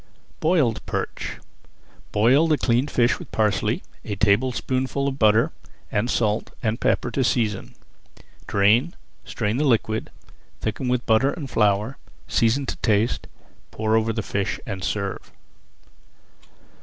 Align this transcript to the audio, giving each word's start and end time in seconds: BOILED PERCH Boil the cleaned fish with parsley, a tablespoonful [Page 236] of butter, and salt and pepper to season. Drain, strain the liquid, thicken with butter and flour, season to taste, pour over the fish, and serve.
BOILED 0.39 0.83
PERCH 0.87 1.37
Boil 2.11 2.47
the 2.47 2.57
cleaned 2.57 2.89
fish 2.89 3.19
with 3.19 3.31
parsley, 3.31 3.83
a 4.03 4.15
tablespoonful 4.15 5.11
[Page 5.11 5.15
236] 5.15 5.15
of 5.15 5.19
butter, 5.51 5.75
and 5.95 6.09
salt 6.09 6.49
and 6.63 6.81
pepper 6.81 7.11
to 7.11 7.23
season. 7.23 7.75
Drain, 8.47 8.95
strain 9.25 9.57
the 9.57 9.63
liquid, 9.63 10.09
thicken 10.59 10.87
with 10.87 11.05
butter 11.05 11.29
and 11.29 11.47
flour, 11.51 11.99
season 12.27 12.65
to 12.65 12.77
taste, 12.77 13.27
pour 13.69 13.95
over 13.95 14.11
the 14.11 14.23
fish, 14.23 14.59
and 14.65 14.83
serve. 14.83 15.31